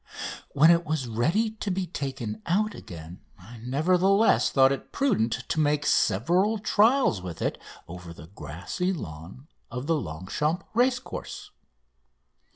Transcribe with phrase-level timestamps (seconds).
[0.53, 5.59] When it was ready to be taken out again I nevertheless thought it prudent to
[5.59, 11.51] make several trials with it over the grassy lawn of the Longchamps racecourse.